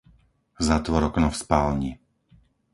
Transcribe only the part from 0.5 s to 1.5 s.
Zatvor okno v